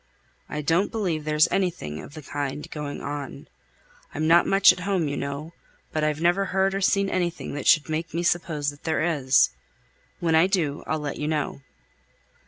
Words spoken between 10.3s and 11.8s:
I do, I'll let you know."